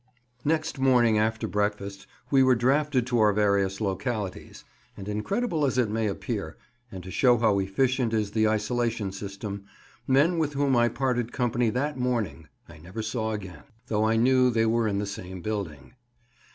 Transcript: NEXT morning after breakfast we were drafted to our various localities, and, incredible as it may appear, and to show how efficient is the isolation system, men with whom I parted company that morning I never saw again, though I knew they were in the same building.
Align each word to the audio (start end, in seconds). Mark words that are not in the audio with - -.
NEXT 0.43 0.79
morning 0.79 1.19
after 1.19 1.47
breakfast 1.47 2.07
we 2.31 2.41
were 2.41 2.55
drafted 2.55 3.05
to 3.05 3.19
our 3.19 3.31
various 3.31 3.79
localities, 3.79 4.63
and, 4.97 5.07
incredible 5.07 5.63
as 5.63 5.77
it 5.77 5.91
may 5.91 6.07
appear, 6.07 6.57
and 6.91 7.03
to 7.03 7.11
show 7.11 7.37
how 7.37 7.59
efficient 7.59 8.11
is 8.11 8.31
the 8.31 8.47
isolation 8.49 9.11
system, 9.11 9.63
men 10.07 10.39
with 10.39 10.53
whom 10.53 10.75
I 10.75 10.89
parted 10.89 11.31
company 11.31 11.69
that 11.69 11.97
morning 11.99 12.47
I 12.67 12.79
never 12.79 13.03
saw 13.03 13.33
again, 13.33 13.61
though 13.89 14.03
I 14.05 14.15
knew 14.15 14.49
they 14.49 14.65
were 14.65 14.87
in 14.87 14.97
the 14.97 15.05
same 15.05 15.39
building. 15.41 15.93